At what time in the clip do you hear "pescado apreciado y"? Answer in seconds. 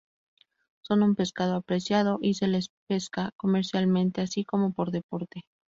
1.13-2.33